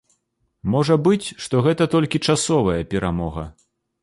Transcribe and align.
Можа 0.75 0.95
быць, 1.07 1.27
што 1.47 1.61
гэта 1.67 1.87
толькі 1.93 2.23
часовая 2.35 2.79
перамога. 2.97 3.47